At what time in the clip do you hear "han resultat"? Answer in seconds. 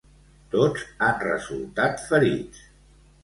1.07-2.01